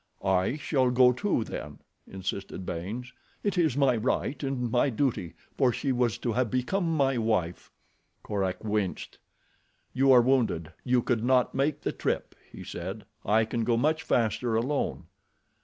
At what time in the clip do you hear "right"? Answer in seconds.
3.95-4.41